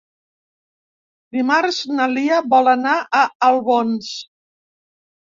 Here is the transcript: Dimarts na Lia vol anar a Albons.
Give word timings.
Dimarts 1.35 1.77
na 1.97 2.07
Lia 2.13 2.39
vol 2.53 2.71
anar 2.71 2.95
a 3.19 3.21
Albons. 3.49 4.09